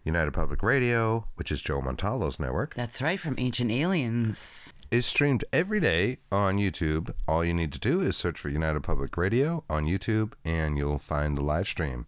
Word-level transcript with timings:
United 0.05 0.33
Public 0.33 0.63
Radio, 0.63 1.27
which 1.37 1.51
is 1.51 1.63
Joe 1.63 1.81
Montaldo's 1.81 2.39
network, 2.39 2.75
That's 2.75 3.01
right, 3.01 3.19
from 3.19 3.35
Ancient 3.39 3.71
Aliens. 3.71 4.73
is 4.91 5.07
streamed 5.07 5.45
every 5.53 5.81
day 5.81 6.19
on 6.31 6.59
YouTube. 6.59 7.11
All 7.27 7.43
you 7.45 7.55
need 7.55 7.73
to 7.73 7.79
do 7.81 8.01
is 8.01 8.17
search 8.17 8.39
for 8.39 8.51
United 8.51 8.83
Public 8.83 9.17
Radio 9.17 9.65
on 9.71 9.87
YouTube, 9.87 10.35
and 10.45 10.77
you'll 10.77 10.99
find 10.99 11.37
the 11.37 11.43
live 11.43 11.67
stream. 11.67 12.05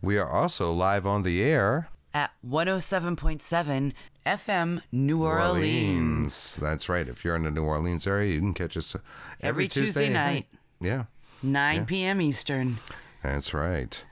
We 0.00 0.18
are 0.18 0.28
also 0.30 0.72
live 0.72 1.04
on 1.06 1.22
the 1.24 1.42
air. 1.42 1.88
At 2.14 2.30
107.7 2.46 3.92
FM 4.24 4.82
New 4.92 5.24
Orleans. 5.24 6.56
That's 6.56 6.88
right. 6.88 7.08
If 7.08 7.24
you're 7.24 7.34
in 7.36 7.42
the 7.42 7.50
New 7.50 7.64
Orleans 7.64 8.06
area, 8.06 8.32
you 8.34 8.40
can 8.40 8.54
catch 8.54 8.76
us 8.76 8.94
every, 9.40 9.64
Every 9.64 9.68
Tuesday 9.68 10.06
at 10.06 10.12
night. 10.12 10.46
Yeah. 10.80 11.04
9 11.42 11.86
p.m. 11.86 12.20
Eastern. 12.20 12.76
That's 13.22 13.52
right. 13.54 14.04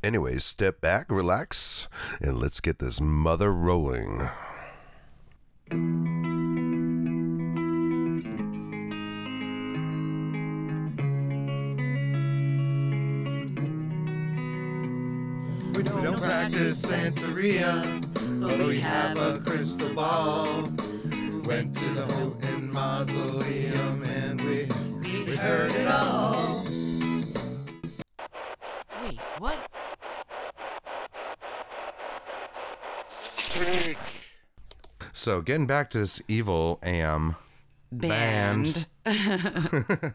Anyways, 0.00 0.44
step 0.44 0.80
back, 0.80 1.10
relax, 1.10 1.88
and 2.20 2.38
let's 2.38 2.60
get 2.60 2.78
this 2.78 3.00
mother 3.00 3.50
rolling. 3.50 4.28
We 15.74 15.82
don't 15.82 16.16
practice 16.16 16.80
Santeria, 16.80 18.00
but 18.40 18.58
we 18.66 18.78
have 18.78 19.18
a 19.18 19.40
crystal 19.40 19.92
ball. 19.94 20.62
Went 21.44 21.74
to 21.74 21.88
the 21.94 22.06
Houghton 22.14 22.70
Mausoleum 22.72 24.04
and 24.04 24.40
we, 24.42 24.68
we 25.24 25.34
heard 25.34 25.72
it 25.72 25.88
all. 25.88 26.67
So 35.12 35.40
getting 35.42 35.66
back 35.66 35.90
to 35.90 35.98
this 35.98 36.22
evil 36.28 36.78
am. 36.82 37.36
Band. 37.90 38.86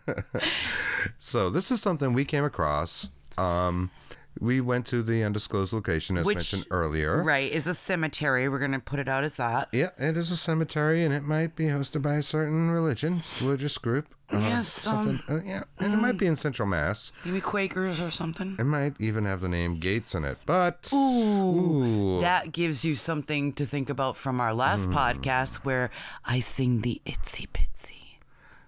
So 1.18 1.50
this 1.50 1.72
is 1.72 1.82
something 1.82 2.14
we 2.14 2.26
came 2.26 2.44
across. 2.44 3.10
Um, 3.38 3.92
we 4.40 4.60
went 4.62 4.86
to 4.88 5.04
the 5.04 5.24
undisclosed 5.24 5.74
location 5.74 6.18
as 6.18 6.26
Which- 6.26 6.36
mentioned 6.38 6.66
earlier. 6.72 7.22
Right, 7.24 7.52
is 7.52 7.68
a 7.68 7.74
cemetery. 7.74 8.50
We're 8.50 8.60
going 8.60 8.72
to 8.72 8.80
put 8.80 9.00
it 9.00 9.08
out 9.08 9.24
as 9.24 9.36
that. 9.38 9.70
Yeah, 9.72 9.90
it 9.98 10.18
is 10.18 10.32
a 10.32 10.36
cemetery, 10.38 11.04
and 11.04 11.14
it 11.14 11.24
might 11.24 11.56
be 11.56 11.66
hosted 11.66 12.02
by 12.02 12.16
a 12.16 12.24
certain 12.24 12.70
religion, 12.72 13.22
religious 13.42 13.78
group. 13.78 14.08
Uh, 14.32 14.40
Yes, 14.40 14.68
something. 14.68 15.20
uh, 15.30 15.42
yeah, 15.46 15.64
and 15.80 15.94
it 15.94 15.98
might 15.98 16.18
be 16.18 16.26
in 16.26 16.36
Central 16.36 16.68
Mass. 16.68 17.12
Maybe 17.24 17.40
Quakers 17.40 18.00
or 18.00 18.10
something. 18.10 18.56
It 18.58 18.64
might 18.64 18.96
even 19.00 19.26
have 19.26 19.42
the 19.42 19.48
name 19.50 19.80
Gates 19.80 20.16
in 20.16 20.26
it, 20.26 20.40
but 20.48 20.90
ooh, 20.92 22.20
That 22.22 22.52
gives 22.52 22.84
you 22.84 22.96
something 22.96 23.54
to 23.54 23.66
think 23.66 23.90
about 23.92 24.18
from 24.18 24.42
our 24.42 24.54
last 24.54 24.90
Mm. 24.90 24.94
podcast 24.96 25.58
where 25.58 25.92
I 26.26 26.40
sing 26.40 26.82
the 26.82 27.00
itsy 27.06 27.48
bitsy. 27.54 28.18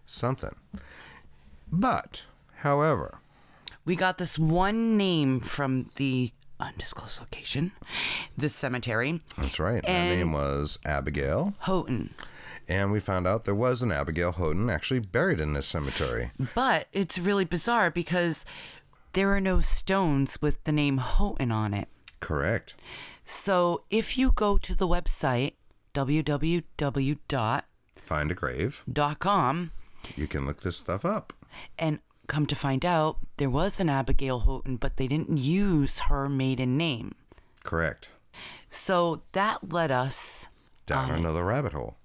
something. 0.05 0.55
But, 1.71 2.25
however, 2.57 3.19
We 3.85 3.95
got 3.95 4.17
this 4.17 4.37
one 4.39 4.97
name 4.97 5.39
from 5.39 5.89
the 5.95 6.31
undisclosed 6.59 7.19
location, 7.19 7.71
this 8.37 8.55
cemetery, 8.55 9.21
that's 9.37 9.59
right. 9.59 9.85
Her 9.85 9.91
And- 9.93 10.17
name 10.19 10.31
was 10.31 10.79
Abigail. 10.85 11.53
Houghton. 11.59 12.13
And 12.67 12.91
we 12.91 12.99
found 12.99 13.27
out 13.27 13.45
there 13.45 13.53
was 13.53 13.83
an 13.83 13.91
Abigail 13.91 14.31
Houghton 14.31 14.69
actually 14.71 14.99
buried 15.01 15.39
in 15.39 15.53
this 15.53 15.67
cemetery. 15.67 16.31
But 16.55 16.87
it's 16.93 17.19
really 17.19 17.45
bizarre 17.45 17.91
because 17.91 18.43
there 19.13 19.31
are 19.35 19.41
no 19.41 19.61
stones 19.61 20.41
with 20.41 20.63
the 20.63 20.71
name 20.71 20.97
Houghton 20.97 21.51
on 21.51 21.75
it. 21.75 21.89
Correct. 22.21 22.73
So 23.23 23.83
if 23.91 24.17
you 24.17 24.31
go 24.31 24.57
to 24.57 24.73
the 24.73 24.87
website 24.87 25.53
www.com 25.93 27.61
Find 27.95 28.31
a 28.31 28.35
grave. 28.35 28.83
You 30.15 30.27
can 30.27 30.45
look 30.45 30.61
this 30.61 30.77
stuff 30.77 31.05
up. 31.05 31.33
and 31.79 31.99
come 32.27 32.45
to 32.47 32.55
find 32.55 32.85
out 32.85 33.17
there 33.37 33.49
was 33.49 33.79
an 33.79 33.89
Abigail 33.89 34.41
Houghton, 34.41 34.77
but 34.77 34.97
they 34.97 35.07
didn't 35.07 35.37
use 35.37 35.99
her 35.99 36.27
maiden 36.29 36.77
name. 36.77 37.15
Correct. 37.63 38.09
So 38.69 39.21
that 39.31 39.71
led 39.71 39.91
us 39.91 40.49
Down 40.85 41.11
another 41.11 41.43
rabbit 41.43 41.73
hole. 41.73 41.97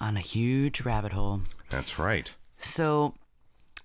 on 0.00 0.16
a 0.16 0.20
huge 0.20 0.82
rabbit 0.82 1.12
hole. 1.12 1.40
That's 1.70 1.98
right. 1.98 2.34
So 2.56 3.14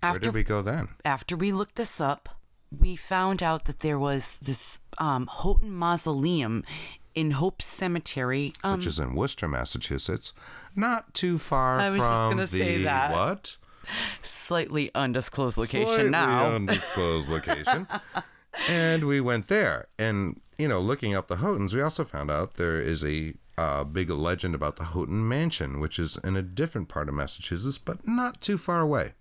Where 0.02 0.10
after 0.12 0.20
did 0.20 0.34
we 0.34 0.44
go 0.44 0.62
then? 0.62 0.90
after 1.06 1.36
we 1.38 1.52
looked 1.52 1.76
this 1.76 2.02
up, 2.02 2.30
we 2.78 2.96
found 2.96 3.42
out 3.44 3.66
that 3.66 3.80
there 3.82 4.00
was 4.00 4.38
this 4.42 4.80
um, 4.98 5.28
Houghton 5.28 5.72
Mausoleum 5.72 6.64
in 7.16 7.32
Hope 7.32 7.62
Cemetery. 7.62 8.54
Um, 8.64 8.78
Which 8.78 8.88
is 8.88 9.00
in 9.00 9.14
Worcester, 9.16 9.48
Massachusetts. 9.48 10.34
Not 10.76 11.14
too 11.14 11.38
far 11.38 11.80
I 11.80 11.90
was 11.92 12.00
from 12.00 12.10
just 12.10 12.30
gonna 12.30 12.42
the 12.42 12.48
say 12.48 12.84
that. 12.84 13.12
what? 13.12 13.58
Slightly 14.22 14.92
undisclosed 14.96 15.58
location 15.58 15.88
Slightly 15.88 16.10
now. 16.10 16.46
undisclosed 16.56 17.30
location. 17.30 17.88
and 18.68 19.06
we 19.06 19.22
went 19.22 19.48
there. 19.48 19.88
And, 19.98 20.40
you 20.58 20.68
know, 20.68 20.80
looking 20.80 21.16
up 21.16 21.28
the 21.28 21.36
Houghtons, 21.36 21.74
we 21.74 21.82
also 21.82 22.04
found 22.04 22.32
out 22.32 22.56
there 22.56 22.80
is 22.82 23.04
a 23.04 23.34
uh, 23.58 23.84
big 23.84 24.10
legend 24.10 24.56
about 24.56 24.78
the 24.78 24.84
Houghton 24.86 25.28
Mansion, 25.28 25.80
which 25.80 26.00
is 26.00 26.18
in 26.24 26.36
a 26.36 26.42
different 26.42 26.88
part 26.90 27.08
of 27.10 27.14
Massachusetts, 27.16 27.78
but 27.78 28.08
not 28.08 28.42
too 28.42 28.58
far 28.58 28.80
away. 28.82 29.14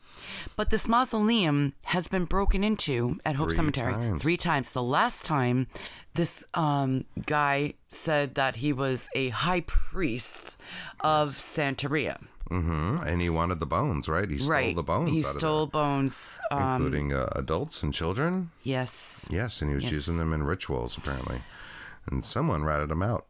But 0.56 0.70
this 0.70 0.88
mausoleum 0.88 1.74
has 1.84 2.08
been 2.08 2.24
broken 2.24 2.64
into 2.64 3.18
at 3.26 3.36
Hope 3.36 3.48
Three 3.48 3.56
Cemetery 3.56 3.92
times. 3.92 4.22
three 4.22 4.36
times. 4.38 4.72
The 4.72 4.82
last 4.82 5.24
time, 5.24 5.66
this 6.14 6.46
um, 6.54 7.04
guy 7.26 7.74
said 7.88 8.34
that 8.36 8.56
he 8.56 8.72
was 8.72 9.10
a 9.14 9.28
high 9.30 9.60
priest 9.62 10.58
of 11.00 11.32
Santeria. 11.32 12.18
hmm 12.48 12.96
And 13.06 13.20
he 13.20 13.28
wanted 13.30 13.60
the 13.60 13.66
bones, 13.66 14.08
right? 14.08 14.28
He 14.30 14.38
stole 14.38 14.50
right. 14.50 14.74
the 14.76 14.82
bones 14.82 15.10
he 15.12 15.18
out 15.20 15.24
stole 15.38 15.66
bones. 15.66 16.40
Um, 16.50 16.72
including 16.72 17.12
uh, 17.12 17.28
adults 17.36 17.82
and 17.82 17.92
children. 17.92 18.50
yes. 18.62 19.28
Yes, 19.30 19.60
and 19.60 19.70
he 19.70 19.74
was 19.74 19.84
Yes. 19.84 19.92
using 19.92 20.16
them 20.16 20.32
in 20.32 20.42
rituals, 20.42 20.96
apparently. 20.96 21.42
And 22.10 22.24
someone 22.24 22.64
ratted 22.64 22.90
him 22.90 23.02
out. 23.02 23.26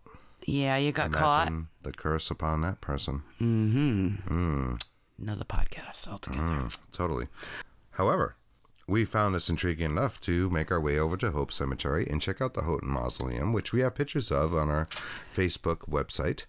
Yeah, 0.47 0.77
you 0.77 0.93
got 0.93 1.13
caught. 1.13 1.53
The 1.83 1.93
curse 1.93 2.31
upon 2.31 2.63
that 2.63 2.81
person. 2.81 3.23
Mm-hmm. 3.41 4.09
Mm. 4.29 4.83
Another 5.21 5.45
podcast 5.45 6.09
altogether. 6.09 6.43
Mm, 6.43 6.79
totally. 6.93 7.27
However, 7.93 8.37
we 8.87 9.05
found 9.05 9.35
this 9.35 9.49
intriguing 9.49 9.91
enough 9.93 10.21
to 10.23 10.51
make 10.51 10.71
our 10.73 10.81
way 10.81 10.99
over 10.99 11.17
to 11.19 11.31
Hope 11.31 11.53
Cemetery 11.53 12.07
and 12.11 12.21
check 12.21 12.41
out 12.41 12.55
the 12.55 12.63
Houghton 12.63 12.89
Mausoleum, 12.89 13.53
which 13.53 13.73
we 13.73 13.81
have 13.81 13.95
pictures 13.95 14.31
of 14.33 14.55
on 14.55 14.69
our 14.69 14.87
Facebook 15.33 15.89
website, 15.89 16.47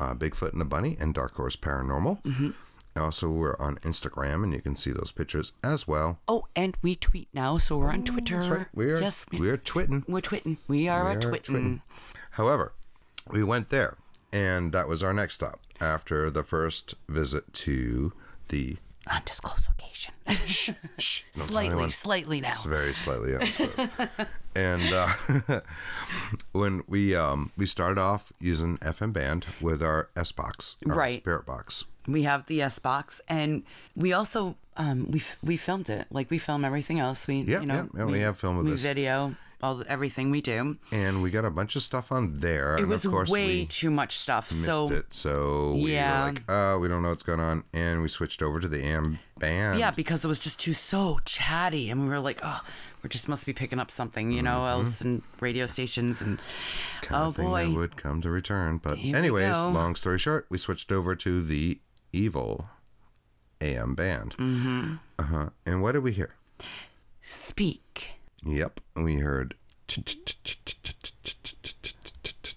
uh, 0.00 0.14
Bigfoot 0.14 0.52
and 0.52 0.60
the 0.60 0.64
Bunny 0.64 0.96
and 1.00 1.14
Dark 1.14 1.34
Horse 1.34 1.56
Paranormal. 1.56 2.22
Mm-hmm. 2.24 2.50
Also, 2.98 3.28
we're 3.28 3.56
on 3.60 3.76
Instagram, 3.78 4.42
and 4.42 4.54
you 4.54 4.60
can 4.62 4.74
see 4.74 4.90
those 4.90 5.12
pictures 5.12 5.52
as 5.62 5.86
well. 5.86 6.18
Oh, 6.26 6.46
and 6.56 6.76
we 6.82 6.96
tweet 6.96 7.28
now, 7.34 7.58
so 7.58 7.76
we're 7.76 7.92
on 7.92 8.04
Twitter. 8.04 8.36
That's 8.36 8.48
right. 8.48 8.66
We're 8.74 9.00
yes, 9.00 9.26
we're 9.30 9.58
twitting. 9.58 10.02
we're 10.08 10.22
twitting. 10.22 10.56
We 10.66 10.88
are 10.88 11.04
We 11.04 11.10
a 11.10 11.14
are 11.14 11.20
twitting. 11.20 11.82
However, 12.32 12.72
we 13.30 13.42
went 13.42 13.70
there, 13.70 13.96
and 14.32 14.72
that 14.72 14.88
was 14.88 15.02
our 15.02 15.12
next 15.12 15.34
stop 15.34 15.60
after 15.80 16.30
the 16.30 16.42
first 16.42 16.94
visit 17.08 17.52
to 17.52 18.12
the 18.48 18.76
Undisclosed 19.08 19.68
location. 19.68 20.14
station. 20.30 20.76
Shh, 20.98 21.22
slightly, 21.32 21.88
slightly 21.90 22.40
now. 22.40 22.48
It's 22.50 22.64
very 22.64 22.92
slightly 22.92 23.34
and 24.56 24.92
uh, 24.92 25.60
when 26.52 26.82
we 26.88 27.14
um, 27.14 27.52
we 27.56 27.66
started 27.66 27.98
off 27.98 28.32
using 28.40 28.78
FM 28.78 29.12
band 29.12 29.46
with 29.60 29.82
our 29.82 30.08
S 30.16 30.32
box, 30.32 30.76
our 30.88 30.96
Right. 30.96 31.20
Spirit 31.20 31.46
box. 31.46 31.84
We 32.08 32.22
have 32.22 32.46
the 32.46 32.62
S 32.62 32.78
box, 32.78 33.20
and 33.28 33.62
we 33.94 34.12
also 34.12 34.56
um, 34.76 35.10
we 35.10 35.18
f- 35.20 35.36
we 35.42 35.56
filmed 35.56 35.88
it. 35.90 36.06
Like 36.10 36.30
we 36.30 36.38
film 36.38 36.64
everything 36.64 36.98
else. 36.98 37.26
We 37.28 37.40
Yeah, 37.42 37.60
you 37.60 37.66
know 37.66 37.88
yeah, 37.94 38.00
yeah, 38.00 38.04
we 38.06 38.20
have 38.20 38.38
film 38.38 38.58
of 38.58 38.64
we 38.64 38.72
this. 38.72 38.82
video 38.82 39.34
all 39.62 39.76
the, 39.76 39.90
everything 39.90 40.30
we 40.30 40.40
do. 40.40 40.76
And 40.92 41.22
we 41.22 41.30
got 41.30 41.44
a 41.44 41.50
bunch 41.50 41.76
of 41.76 41.82
stuff 41.82 42.12
on 42.12 42.40
there. 42.40 42.74
It 42.76 42.80
and 42.80 42.88
was 42.90 43.04
of 43.04 43.12
course 43.12 43.30
way 43.30 43.46
we 43.48 43.66
too 43.66 43.90
much 43.90 44.16
stuff. 44.18 44.50
So 44.50 44.90
it. 44.92 45.06
So 45.14 45.72
we 45.74 45.94
Yeah. 45.94 46.26
were 46.26 46.32
like, 46.32 46.42
oh, 46.48 46.78
we 46.78 46.88
don't 46.88 47.02
know 47.02 47.08
what's 47.10 47.22
going 47.22 47.40
on. 47.40 47.64
And 47.72 48.02
we 48.02 48.08
switched 48.08 48.42
over 48.42 48.60
to 48.60 48.68
the 48.68 48.84
AM 48.84 49.18
band. 49.40 49.78
yeah, 49.78 49.90
because 49.90 50.24
it 50.24 50.28
was 50.28 50.38
just 50.38 50.58
too 50.60 50.72
so 50.72 51.18
chatty, 51.24 51.90
and 51.90 52.02
we 52.02 52.08
were 52.08 52.20
like, 52.20 52.40
oh, 52.42 52.62
we 53.02 53.08
just 53.08 53.28
must 53.28 53.44
be 53.46 53.52
picking 53.52 53.78
up 53.78 53.90
something, 53.90 54.30
you 54.30 54.42
know, 54.42 54.64
else 54.66 55.02
in 55.02 55.22
radio 55.40 55.66
stations 55.66 56.22
and 56.22 56.40
kind 57.02 57.22
oh 57.22 57.26
of 57.28 57.36
thing 57.36 57.46
boy, 57.46 57.66
that 57.66 57.74
would 57.74 57.96
come 57.96 58.20
to 58.22 58.30
return. 58.30 58.78
But 58.78 58.98
Here 58.98 59.14
anyways, 59.16 59.52
long 59.52 59.94
story 59.94 60.18
short, 60.18 60.46
we 60.50 60.58
switched 60.58 60.90
over 60.90 61.14
to 61.16 61.42
the 61.42 61.80
evil 62.12 62.68
AM 63.60 63.94
band. 63.94 64.36
Mm-hmm. 64.38 64.94
Uh 65.18 65.22
huh. 65.22 65.48
And 65.66 65.82
what 65.82 65.92
did 65.92 66.02
we 66.02 66.12
hear? 66.12 66.34
speak. 67.20 68.12
Yep, 68.44 68.80
we 68.94 69.16
heard. 69.16 69.54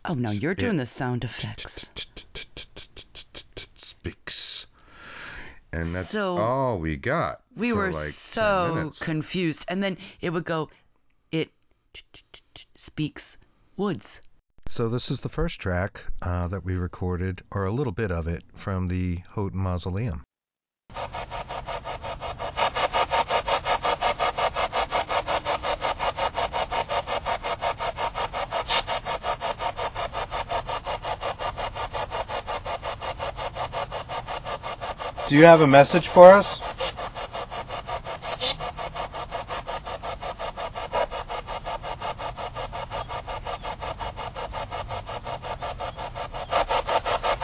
Oh 0.05 0.13
no, 0.13 0.31
you're 0.31 0.55
doing 0.55 0.77
the 0.77 0.85
sound 0.85 1.23
effects. 1.23 1.91
Speaks. 3.75 4.67
And 5.71 5.93
that's 5.93 6.09
So, 6.09 6.37
all 6.37 6.79
we 6.79 6.97
got. 6.97 7.41
We 7.55 7.69
for 7.71 7.75
were 7.77 7.91
like 7.91 8.01
so 8.09 8.73
minutes. 8.75 8.99
confused, 8.99 9.65
and 9.69 9.83
then 9.83 9.97
it 10.21 10.31
would 10.31 10.45
go, 10.45 10.69
it 11.31 11.51
speaks 12.75 13.37
woods. 13.77 14.21
So 14.67 14.87
this 14.87 15.09
is 15.11 15.19
the 15.21 15.29
first 15.29 15.59
track 15.59 16.05
uh, 16.21 16.47
that 16.47 16.63
we 16.63 16.75
recorded, 16.75 17.41
or 17.51 17.65
a 17.65 17.71
little 17.71 17.93
bit 17.93 18.11
of 18.11 18.27
it, 18.27 18.43
from 18.55 18.87
the 18.87 19.19
Houghton 19.35 19.59
Mausoleum. 19.59 20.23
Do 35.29 35.37
you 35.37 35.45
have 35.45 35.61
a 35.61 35.67
message 35.67 36.07
for 36.07 36.31
us? 36.31 36.59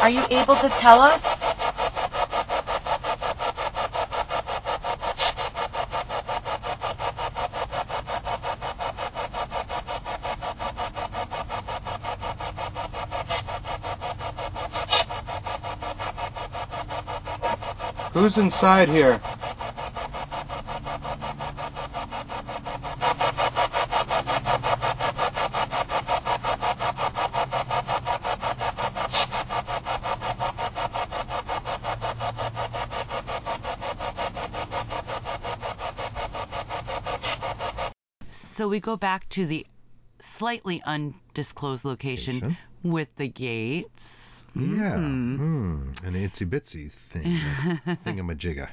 Are 0.01 0.09
you 0.09 0.23
able 0.31 0.55
to 0.55 0.69
tell 0.69 0.99
us? 0.99 1.34
Who's 18.25 18.39
inside 18.39 18.89
here? 18.89 19.21
So 38.27 38.67
we 38.67 38.79
go 38.79 38.97
back 38.97 39.29
to 39.29 39.45
the 39.45 39.67
slightly 40.17 40.81
undisclosed 40.83 41.85
location 41.85 42.33
Location. 42.37 42.57
with 42.81 43.17
the 43.17 43.27
gates. 43.27 43.94
Yeah, 44.55 44.95
mm, 44.95 46.03
an 46.03 46.13
itsy 46.13 46.45
bitsy 46.47 46.89
thing, 46.89 47.23
thingamajigga. 48.05 48.69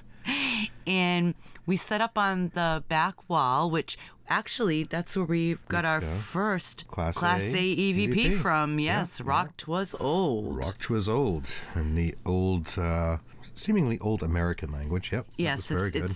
And 0.87 1.35
we 1.67 1.77
set 1.77 2.01
up 2.01 2.17
on 2.17 2.51
the 2.55 2.85
back 2.89 3.29
wall, 3.29 3.71
which 3.71 3.99
actually 4.29 4.85
that's 4.85 5.17
where 5.17 5.27
we 5.27 5.57
got 5.69 5.85
our 5.85 6.01
first 6.01 6.87
Class 6.87 7.17
Class 7.19 7.43
A 7.43 7.57
A 7.57 7.77
EVP, 7.77 8.15
EVP. 8.15 8.35
from. 8.35 8.79
Yes, 8.79 9.21
Rocked 9.21 9.67
was 9.67 9.95
old. 9.99 10.57
Rocked 10.57 10.89
was 10.91 11.09
old, 11.09 11.49
and 11.75 11.99
the 11.99 12.15
old, 12.25 12.75
uh, 12.79 13.19
seemingly 13.55 13.99
old 14.01 14.23
American 14.23 14.73
language. 14.73 15.13
Yep. 15.13 15.27
Yes, 15.37 15.67
very 15.67 15.91
good. 15.91 16.11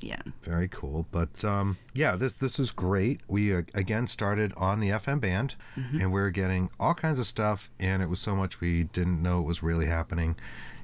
yeah. 0.00 0.20
Very 0.42 0.68
cool. 0.68 1.06
But 1.10 1.44
um, 1.44 1.78
yeah, 1.94 2.16
this 2.16 2.34
this 2.34 2.58
is 2.58 2.70
great. 2.70 3.20
We 3.28 3.54
uh, 3.54 3.62
again 3.74 4.06
started 4.06 4.52
on 4.56 4.80
the 4.80 4.90
FM 4.90 5.20
band, 5.20 5.54
Mm-hmm. 5.76 6.00
and 6.00 6.12
we 6.12 6.20
are 6.20 6.30
getting 6.30 6.70
all 6.78 6.94
kinds 6.94 7.18
of 7.18 7.26
stuff, 7.26 7.70
and 7.80 8.02
it 8.02 8.08
was 8.08 8.20
so 8.20 8.34
much 8.36 8.60
we 8.60 8.84
didn't 8.84 9.22
know 9.22 9.40
it 9.40 9.46
was 9.46 9.62
really 9.62 9.86
happening. 9.86 10.36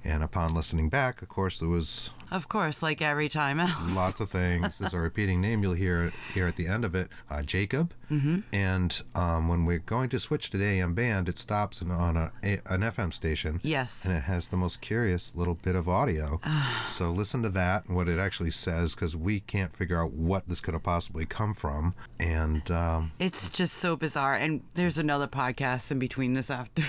And 0.04 0.22
upon 0.22 0.54
listening 0.54 0.88
back, 0.88 1.22
of 1.22 1.28
course, 1.28 1.60
there 1.60 1.68
was 1.68 2.10
Of 2.30 2.48
course, 2.48 2.82
like 2.82 3.00
every 3.02 3.28
time 3.28 3.60
else. 3.60 3.94
lots 3.96 4.20
of 4.20 4.30
things. 4.30 4.78
There's 4.78 4.94
a 4.94 4.98
repeating 4.98 5.40
name 5.40 5.62
you'll 5.62 5.72
hear 5.74 6.12
here 6.32 6.46
at 6.46 6.56
the 6.56 6.66
end 6.66 6.84
of 6.84 6.94
it, 6.94 7.08
uh, 7.30 7.42
Jacob. 7.42 7.92
Mm-hmm. 8.10 8.38
And 8.52 9.02
um, 9.14 9.48
when 9.48 9.64
we're 9.66 9.78
going 9.80 10.08
to 10.10 10.18
switch 10.20 10.50
to 10.50 10.56
the 10.56 10.64
AM 10.64 10.94
band, 10.94 11.28
it 11.28 11.38
stops 11.38 11.82
in, 11.82 11.90
on 11.90 12.16
a, 12.16 12.32
a, 12.42 12.58
an 12.66 12.80
FM 12.80 13.12
station. 13.12 13.60
Yes. 13.62 14.06
And 14.06 14.16
it 14.16 14.22
has 14.24 14.48
the 14.48 14.56
most 14.56 14.80
curious 14.80 15.34
little 15.34 15.54
bit 15.54 15.74
of 15.74 15.88
audio. 15.88 16.40
so 16.86 17.10
listen 17.10 17.42
to 17.42 17.48
that 17.50 17.86
and 17.86 17.96
what 17.96 18.08
it 18.08 18.18
actually 18.18 18.50
says, 18.50 18.94
because 18.94 19.14
we 19.14 19.40
can't 19.40 19.74
figure 19.76 20.02
out 20.02 20.12
what 20.12 20.46
this 20.46 20.60
could 20.60 20.74
have 20.74 20.82
possibly 20.82 21.26
come 21.26 21.52
from. 21.54 21.94
And 22.18 22.70
um, 22.70 23.12
It's 23.18 23.48
just 23.50 23.74
so 23.74 23.94
bizarre. 23.96 24.34
And 24.34 24.62
there's 24.74 24.96
another 24.98 25.26
podcast 25.26 25.90
in 25.90 25.98
between 25.98 26.32
this 26.32 26.50
after. 26.50 26.82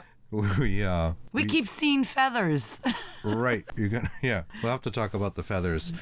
we 0.58 0.84
uh, 0.84 1.12
we 1.32 1.44
keep 1.44 1.66
seeing 1.66 2.04
feathers. 2.04 2.80
right, 3.24 3.64
you're 3.76 3.88
gonna 3.88 4.10
yeah. 4.22 4.42
We'll 4.62 4.72
have 4.72 4.82
to 4.82 4.90
talk 4.90 5.14
about 5.14 5.34
the 5.34 5.42
feathers. 5.42 5.92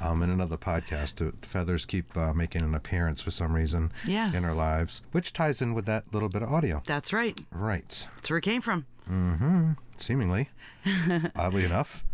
Um, 0.00 0.20
in 0.22 0.30
another 0.30 0.56
podcast, 0.56 1.16
the 1.16 1.32
feathers 1.46 1.84
keep 1.84 2.16
uh, 2.16 2.32
making 2.32 2.62
an 2.62 2.74
appearance 2.74 3.20
for 3.20 3.30
some 3.30 3.54
reason 3.54 3.92
Yes. 4.04 4.34
in 4.36 4.44
our 4.44 4.54
lives, 4.54 5.00
which 5.12 5.32
ties 5.32 5.62
in 5.62 5.74
with 5.74 5.84
that 5.86 6.12
little 6.12 6.28
bit 6.28 6.42
of 6.42 6.48
audio. 6.52 6.82
That's 6.86 7.12
right. 7.12 7.40
Right. 7.52 8.08
That's 8.16 8.28
where 8.28 8.38
it 8.38 8.42
came 8.42 8.62
from. 8.62 8.86
Mm-hmm. 9.08 9.72
Seemingly, 9.96 10.48
oddly 11.36 11.64
enough. 11.64 12.04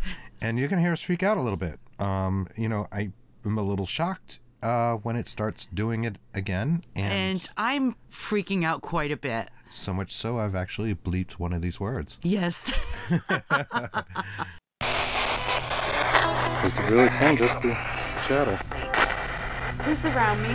And 0.42 0.58
you're 0.58 0.68
going 0.68 0.78
to 0.78 0.82
hear 0.82 0.92
us 0.92 1.00
freak 1.00 1.22
out 1.22 1.38
a 1.38 1.40
little 1.40 1.56
bit. 1.56 1.78
Um, 1.98 2.46
you 2.58 2.68
know, 2.68 2.88
I 2.92 3.12
am 3.46 3.56
a 3.56 3.62
little 3.62 3.86
shocked 3.86 4.40
uh, 4.62 4.96
when 4.96 5.16
it 5.16 5.26
starts 5.26 5.64
doing 5.66 6.04
it 6.04 6.16
again. 6.34 6.82
And, 6.94 7.12
And 7.12 7.48
I'm 7.56 7.96
freaking 8.12 8.64
out 8.66 8.82
quite 8.82 9.10
a 9.12 9.16
bit. 9.16 9.48
So 9.70 9.92
much 9.92 10.12
so, 10.12 10.38
I've 10.38 10.54
actually 10.54 10.94
bleeped 10.94 11.32
one 11.32 11.52
of 11.52 11.62
these 11.62 11.78
words. 11.80 12.18
Yes. 12.22 12.72
Because 16.60 16.78
it 16.78 16.90
really 16.90 17.08
can 17.08 17.36
just 17.36 17.62
be 17.62 17.72
chatter. 18.26 18.58
Who's 19.84 20.04
around 20.06 20.42
me? 20.42 20.48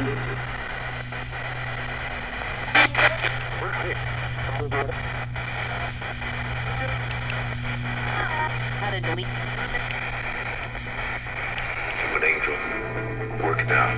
How 8.79 8.89
to 8.91 8.99
delete. 9.01 9.27
Good 12.13 12.23
angel. 12.23 12.53
Work 13.45 13.61
it 13.61 13.71
out. 13.71 13.95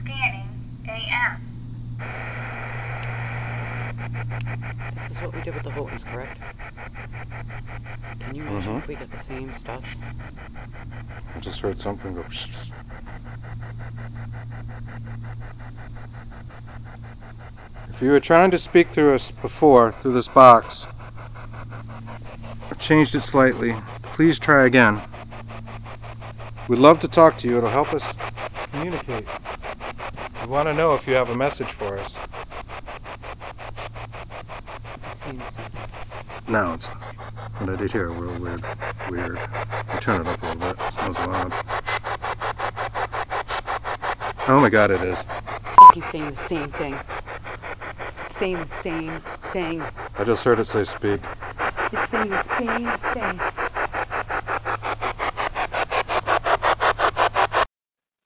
Scanning 0.00 0.48
AM. 0.88 1.32
This 4.94 5.10
is 5.10 5.18
what 5.18 5.34
we 5.34 5.42
did 5.42 5.54
with 5.54 5.62
the 5.64 5.70
Houghtons, 5.70 6.04
correct? 6.04 6.38
Can 8.20 8.34
you 8.34 8.42
imagine 8.42 8.70
mm-hmm. 8.70 8.78
if 8.78 8.88
we 8.88 8.94
get 8.94 9.10
the 9.10 9.18
same 9.18 9.54
stuff? 9.56 9.84
I 11.34 11.40
just 11.40 11.60
heard 11.60 11.78
something 11.78 12.14
go. 12.14 12.22
Psh. 12.22 12.48
If 17.88 18.00
you 18.00 18.10
were 18.10 18.20
trying 18.20 18.50
to 18.50 18.58
speak 18.58 18.88
through 18.88 19.14
us 19.14 19.30
before, 19.30 19.92
through 19.92 20.14
this 20.14 20.28
box, 20.28 20.86
I 22.70 22.74
changed 22.74 23.14
it 23.14 23.22
slightly. 23.22 23.76
Please 24.02 24.38
try 24.38 24.66
again. 24.66 25.02
We'd 26.68 26.78
love 26.78 27.00
to 27.00 27.08
talk 27.08 27.38
to 27.38 27.48
you. 27.48 27.58
It'll 27.58 27.70
help 27.70 27.92
us 27.92 28.04
communicate. 28.72 29.26
We 30.42 30.48
want 30.48 30.66
to 30.66 30.74
know 30.74 30.94
if 30.94 31.06
you 31.06 31.14
have 31.14 31.30
a 31.30 31.36
message 31.36 31.70
for 31.70 31.98
us. 31.98 32.16
Same, 35.14 35.40
same. 35.48 35.64
No, 36.48 36.74
it's 36.74 36.88
not. 36.88 37.14
And 37.60 37.70
I 37.70 37.76
did 37.76 37.92
hear 37.92 38.08
a 38.08 38.10
real 38.10 38.36
weird, 38.40 38.64
weird. 39.08 39.38
I 39.38 39.98
turn 40.00 40.20
it 40.20 40.26
up 40.26 40.42
a 40.42 40.46
little 40.46 40.60
bit. 40.60 40.76
It 40.80 40.92
sounds 40.92 41.16
loud. 41.18 41.52
Oh 44.48 44.58
my 44.60 44.68
god, 44.68 44.90
it 44.90 45.00
is. 45.02 45.18
It's 45.20 45.74
fucking 45.74 46.02
saying 46.10 46.30
the 46.32 46.48
same 46.48 46.72
thing. 46.72 46.98
It's 48.26 48.36
saying 48.36 48.56
the 48.56 48.82
same 48.82 49.20
thing. 49.52 49.82
I 50.18 50.24
just 50.24 50.42
heard 50.42 50.58
it 50.58 50.66
say 50.66 50.82
speak. 50.82 51.20
It's 51.92 52.10
saying 52.10 52.30
the 52.30 52.42
same 52.58 52.88
thing. 53.14 53.61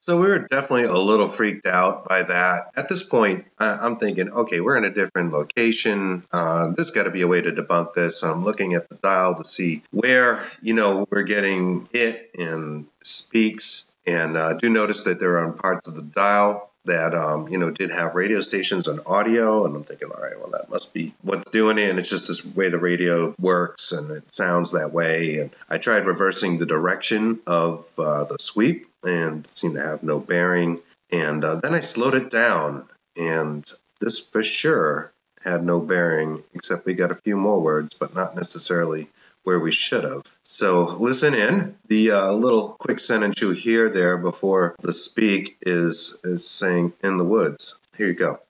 So 0.07 0.21
we 0.21 0.29
were 0.29 0.39
definitely 0.39 0.85
a 0.85 0.97
little 0.97 1.27
freaked 1.27 1.67
out 1.67 2.09
by 2.09 2.23
that. 2.23 2.71
At 2.77 2.89
this 2.89 3.03
point, 3.03 3.45
I- 3.59 3.79
I'm 3.83 3.97
thinking, 3.97 4.31
okay, 4.31 4.61
we're 4.61 4.77
in 4.77 4.85
a 4.85 4.91
different 4.91 5.33
location. 5.33 6.23
Uh, 6.33 6.69
there's 6.77 6.93
got 6.93 7.05
to 7.05 7.11
be 7.11 7.23
a 7.23 7.27
way 7.27 7.41
to 7.43 7.51
debunk 7.51 7.93
this. 7.95 8.23
I'm 8.23 8.45
looking 8.45 8.75
at 8.75 8.89
the 8.89 8.95
dial 8.95 9.35
to 9.35 9.45
see 9.45 9.83
where, 9.91 10.47
you 10.63 10.75
know, 10.75 11.09
we're 11.11 11.25
getting 11.25 11.89
hit 11.93 12.31
and 12.39 12.87
speaks. 13.03 13.91
And 14.07 14.37
uh, 14.37 14.55
do 14.55 14.71
notice 14.71 15.03
that 15.03 15.19
there 15.19 15.39
are 15.39 15.51
parts 15.51 15.89
of 15.89 15.97
the 15.97 16.03
dial 16.03 16.71
that, 16.85 17.13
um, 17.13 17.49
you 17.49 17.59
know, 17.59 17.71
did 17.73 17.91
have 17.91 18.15
radio 18.15 18.41
stations 18.43 18.87
and 18.87 19.01
audio. 19.07 19.67
And 19.67 19.75
I'm 19.75 19.83
thinking, 19.83 20.11
all 20.13 20.23
right, 20.23 20.39
well, 20.39 20.51
that 20.51 20.71
must 20.71 20.95
be 20.95 21.15
what's 21.23 21.51
doing 21.51 21.79
it. 21.79 21.91
And 21.91 21.99
it's 21.99 22.11
just 22.11 22.29
this 22.29 22.47
way 22.47 22.69
the 22.69 22.79
radio 22.79 23.35
works 23.41 23.91
and 23.91 24.09
it 24.13 24.33
sounds 24.33 24.71
that 24.73 24.93
way. 24.93 25.39
And 25.39 25.51
I 25.69 25.79
tried 25.79 26.07
reversing 26.07 26.59
the 26.59 26.67
direction 26.67 27.41
of 27.49 27.91
uh, 27.99 28.23
the 28.23 28.37
sweep 28.39 28.87
and 29.07 29.47
seemed 29.57 29.77
to 29.77 29.81
have 29.81 30.03
no 30.03 30.21
bearing. 30.21 30.81
And 31.13 31.45
uh, 31.45 31.57
then 31.57 31.73
I 31.73 31.81
slowed 31.81 32.15
it 32.15 32.31
down, 32.31 32.87
and 33.17 33.65
this 34.01 34.19
for 34.21 34.43
sure 34.43 35.13
had 35.45 35.65
no 35.65 35.81
bearing, 35.81 36.43
except 36.55 36.85
we 36.85 36.95
got 36.95 37.13
a 37.13 37.15
few 37.15 37.37
more 37.37 37.61
words, 37.61 37.95
but 37.95 38.15
not 38.15 38.35
necessarily 38.35 39.09
where 39.45 39.61
we 39.61 39.71
should 39.71 40.03
have. 40.03 40.23
So 40.43 40.89
listen 40.99 41.33
in. 41.33 41.77
The 41.87 42.11
uh, 42.11 42.33
little 42.33 42.71
quick 42.81 42.99
sentence 42.99 43.41
you 43.41 43.53
hear 43.53 43.89
there 43.89 44.19
before 44.19 44.75
the 44.83 44.93
speak 44.93 45.57
is 45.63 46.19
is 46.25 46.49
saying 46.51 46.93
"in 47.05 47.17
the 47.17 47.25
woods." 47.25 47.79
Here 47.97 48.09
you 48.09 48.15
go. 48.15 48.41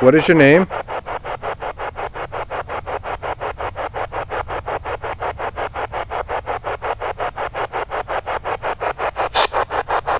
What 0.00 0.16
is 0.16 0.26
your 0.26 0.36
name? 0.36 0.66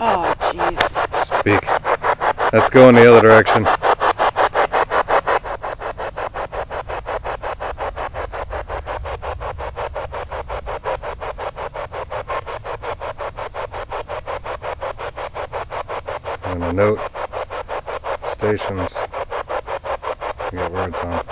Oh, 0.05 0.35
jeez. 0.53 0.79
Speak. 1.41 2.42
Let's 2.53 2.69
go 2.69 2.91
in 2.91 2.95
the 2.95 3.11
other 3.11 3.23
direction. 3.23 3.67
And 16.45 16.63
a 16.63 16.73
note. 16.75 17.01
Stations. 18.35 18.95
You 20.53 20.59
got 20.59 20.73
words 20.73 20.97
on. 20.99 21.25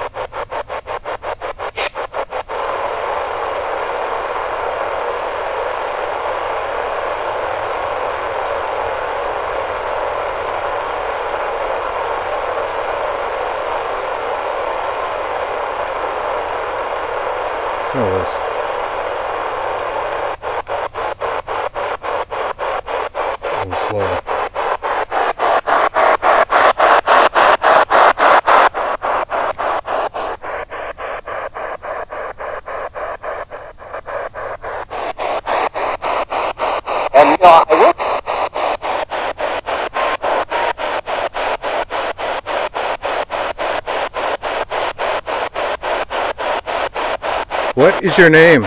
So 17.93 17.99
this. 17.99 18.33
A 23.43 23.65
little 23.65 23.89
slower. 23.89 24.17
What 47.81 48.05
is 48.05 48.19
your 48.19 48.29
name? 48.29 48.67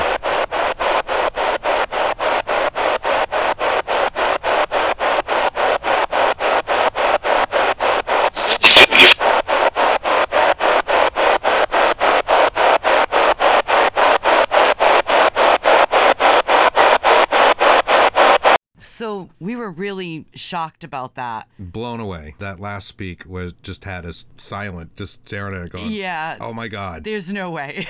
So 18.79 19.29
we 19.43 19.55
were 19.55 19.69
really 19.71 20.25
shocked 20.33 20.83
about 20.83 21.15
that. 21.15 21.47
Blown 21.59 21.99
away. 21.99 22.35
That 22.39 22.59
last 22.59 22.87
speak 22.87 23.25
was 23.25 23.53
just 23.61 23.83
had 23.85 24.05
us 24.05 24.25
silent, 24.37 24.95
just 24.95 25.27
staring 25.27 25.55
at 25.55 25.65
it, 25.65 25.71
going, 25.71 25.91
Yeah. 25.91 26.37
"Oh 26.39 26.53
my 26.53 26.67
god!" 26.67 27.03
There's 27.03 27.31
no 27.31 27.51
way. 27.51 27.87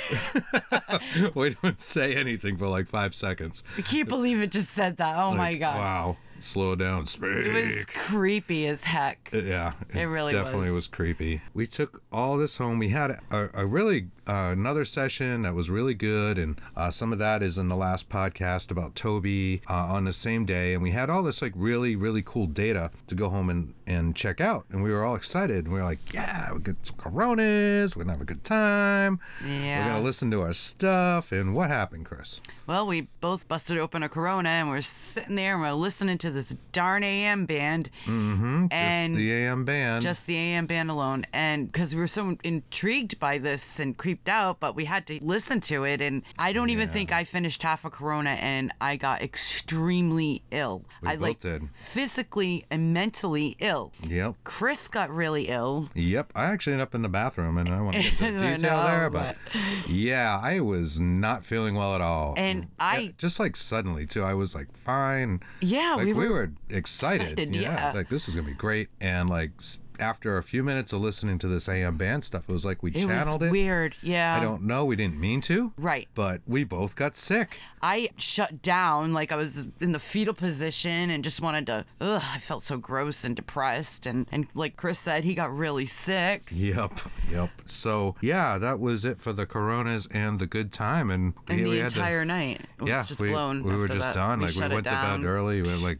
we 1.36 1.50
didn't 1.52 1.82
say 1.82 2.16
anything 2.16 2.58
for 2.58 2.68
like 2.68 2.88
five 2.88 3.14
seconds. 3.16 3.64
I 3.78 3.82
can't 3.82 4.10
believe 4.10 4.42
it 4.42 4.52
just 4.52 4.70
said 4.72 4.98
that. 4.98 5.16
Oh 5.18 5.34
my 5.34 5.56
god. 5.56 5.78
Wow. 5.78 6.18
Slow 6.40 6.76
down. 6.76 7.06
Speak. 7.06 7.30
It 7.30 7.54
was 7.54 7.86
creepy 7.86 8.66
as 8.68 8.84
heck. 8.84 9.30
Yeah, 9.32 9.74
It 9.94 10.04
really 10.04 10.34
definitely 10.34 10.68
was. 10.72 10.76
was. 10.76 10.88
creepy. 10.88 11.42
We 11.54 11.68
took 11.68 12.04
all 12.12 12.36
this 12.38 12.58
home. 12.58 12.80
We 12.80 12.90
had 12.90 13.12
a, 13.32 13.50
a 13.54 13.66
really 13.66 14.08
uh, 14.28 14.50
another 14.54 14.86
session 14.86 15.42
that 15.44 15.54
was 15.54 15.70
really 15.70 15.94
good, 15.94 16.38
and 16.38 16.60
uh, 16.76 16.90
some 16.92 17.12
of 17.14 17.20
that 17.20 17.42
is 17.44 17.58
in 17.58 17.68
the 17.70 17.76
last 17.76 18.10
podcast 18.10 18.72
about 18.72 18.96
Toby 18.96 19.62
uh, 19.70 19.74
on 19.74 20.06
the 20.06 20.14
same 20.14 20.46
day. 20.46 20.74
And 20.74 20.82
we 20.84 20.92
had 20.92 21.10
all 21.10 21.24
this 21.24 21.42
like 21.42 21.54
really 21.56 21.96
really 21.96 22.22
cool 22.26 22.46
data 22.48 22.92
to 23.08 23.16
go 23.16 23.30
home 23.30 23.50
and 23.50 23.74
and 23.86 24.16
check 24.16 24.40
out, 24.40 24.66
and 24.70 24.82
we 24.84 24.92
were 24.92 25.04
all 25.04 25.16
excited. 25.16 25.66
And 25.66 25.74
we 25.74 25.80
were 25.80 25.86
like, 25.86 26.14
yeah, 26.14 26.54
we 26.54 26.60
get 26.60 26.86
some 26.86 26.96
Coronas. 26.98 27.96
We're 27.96 28.04
gonna 28.04 28.14
have 28.14 28.22
a 28.22 28.26
good 28.26 28.44
time. 28.44 29.20
Yeah, 29.46 29.86
we're 29.86 29.94
gonna 29.94 30.04
listen 30.06 30.32
to 30.32 30.42
our 30.42 30.54
stuff. 30.54 31.32
And 31.32 31.54
what 31.56 31.70
happened, 31.70 32.06
Chris? 32.06 32.40
Well, 32.66 32.88
we 32.88 33.08
both 33.20 33.48
busted 33.50 33.78
open 33.78 34.04
a 34.04 34.10
Corona 34.10 34.48
and 34.48 34.70
we're 34.70 34.80
sitting 34.82 35.36
there 35.36 35.54
and 35.56 35.62
we're 35.62 35.74
listening 35.74 36.18
to 36.20 36.32
this 36.32 36.56
darn 36.72 37.04
AM 37.04 37.46
band. 37.46 37.90
Mm-hmm. 38.06 38.68
And 38.72 39.14
Just 39.14 39.18
the 39.18 39.34
AM 39.34 39.66
band. 39.66 40.02
just 40.02 40.26
the 40.28 40.38
AM 40.38 40.66
band 40.66 40.90
alone. 40.90 41.26
And 41.34 41.70
because 41.70 41.94
we 41.94 42.00
were 42.00 42.08
so 42.08 42.38
intrigued 42.42 43.20
by 43.20 43.38
this 43.38 43.82
and 43.82 43.98
creeped 44.14 44.30
out, 44.30 44.60
but 44.60 44.76
we 44.76 44.86
had 44.86 45.08
to 45.08 45.18
listen 45.24 45.60
to 45.60 45.86
it. 45.86 46.00
And 46.00 46.22
I 46.38 46.54
don't 46.54 46.70
even 46.70 46.88
think 46.88 47.12
I 47.12 47.24
finished 47.24 47.64
half 47.64 47.84
a 47.84 47.90
Corona 47.90 48.32
and 48.32 48.72
I 48.80 48.96
got 48.96 49.24
extremely 49.24 50.44
ill. 50.52 50.86
We 51.02 51.10
I 51.10 51.16
both 51.16 51.22
like 51.22 51.40
did. 51.40 51.70
physically 51.74 52.64
and 52.70 52.94
mentally 52.94 53.56
ill. 53.60 53.92
Yep. 54.08 54.36
Chris 54.44 54.88
got 54.88 55.10
really 55.10 55.46
ill. 55.50 55.90
Yep, 55.96 56.32
I 56.36 56.46
actually 56.46 56.74
ended 56.74 56.88
up 56.88 56.94
in 56.96 57.02
the 57.02 57.10
bathroom, 57.10 57.58
and 57.58 57.70
I 57.70 57.82
want 57.82 57.96
to 57.96 58.04
get 58.04 58.22
I 58.22 58.56
detail 58.56 58.78
know, 58.78 58.84
there, 58.84 59.10
but 59.10 59.36
yeah, 59.88 60.40
I 60.42 60.60
was 60.60 61.00
not 61.00 61.44
feeling 61.44 61.74
well 61.74 61.96
at 61.96 62.02
all. 62.02 62.36
And 62.38 62.68
I- 62.80 63.16
just 63.18 63.40
like 63.40 63.56
suddenly 63.56 64.06
too, 64.06 64.24
I 64.24 64.36
was 64.36 64.54
like 64.54 64.72
fine. 64.78 65.40
Yeah, 65.60 65.96
like, 65.98 66.06
we 66.06 66.14
were 66.30 66.52
excited. 66.70 67.32
excited, 67.32 67.56
yeah, 67.56 67.62
yeah. 67.62 67.92
like 67.94 68.10
this 68.10 68.28
is 68.28 68.36
gonna 68.36 68.48
be 68.48 68.54
great. 68.54 68.90
And 69.02 69.28
like 69.30 69.52
after 70.00 70.38
a 70.38 70.44
few 70.44 70.64
minutes 70.64 70.94
of 70.94 71.02
listening 71.02 71.38
to 71.40 71.48
this 71.48 71.68
AM 71.70 71.98
band 71.98 72.24
stuff, 72.24 72.44
it 72.50 72.52
was 72.54 72.66
like 72.66 72.82
we 72.84 72.92
It 72.92 73.06
channeled 73.08 73.42
was 73.42 73.50
it. 73.50 73.52
weird. 73.52 73.96
Yeah. 74.02 74.36
I 74.36 74.40
don't 74.44 74.64
know. 74.64 74.86
We 74.86 74.96
didn't 74.96 75.20
mean 75.20 75.42
to. 75.42 75.74
Right. 75.78 76.08
But 76.16 76.42
we 76.48 76.64
both 76.64 76.96
got 76.96 77.16
sick. 77.16 77.60
I 77.82 78.10
shut 78.18 78.62
down 78.62 79.14
like 79.14 79.32
I 79.32 79.36
was 79.36 79.66
in 79.82 79.92
the 79.92 80.00
fetal 80.00 80.34
position 80.34 81.10
and 81.10 81.24
just 81.24 81.42
wanted 81.42 81.68
to 81.68 81.86
ugh, 82.02 82.22
I 82.34 82.38
felt 82.40 82.64
so 82.64 82.78
gross 82.78 83.24
and 83.24 83.36
depressed 83.36 84.06
and 84.06 84.26
and 84.32 84.48
like 84.54 84.78
Chris 84.78 85.00
said 85.00 85.24
he 85.24 85.36
got 85.36 85.54
really 85.56 85.86
sick. 85.86 86.50
Yep. 86.52 86.94
Yep. 87.32 87.50
So 87.66 88.16
yeah, 88.22 88.58
that 88.58 88.80
was 88.80 89.06
it 89.06 89.20
for 89.20 89.34
the 89.34 89.46
Coronas 89.46 90.08
and 90.12 90.40
the 90.40 90.48
good 90.48 90.72
time, 90.72 91.10
and, 91.12 91.34
And 91.48 91.66
the 91.66 91.80
had 91.80 91.90
to- 91.92 91.98
entire 92.00 92.26
night 92.26 92.62
it 92.80 92.88
yeah, 92.88 93.00
was 93.00 93.08
just 93.10 93.22
we, 93.22 93.30
blown. 93.30 93.64
we 93.64 93.76
were 93.76 93.88
just 93.88 94.00
that. 94.00 94.16
done. 94.16 94.40
We 94.40 94.46
like 94.48 94.56
we 94.56 94.76
went 94.76 94.86
to 94.88 94.92
bed 94.92 95.24
early. 95.26 95.62
We 95.62 95.70
were 95.70 95.76
like, 95.78 96.00